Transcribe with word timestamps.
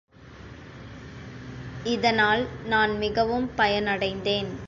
இதனால் 1.85 2.43
நான் 2.65 2.97
மிகவும் 2.97 3.49
பயனடைந்தேன். 3.57 4.51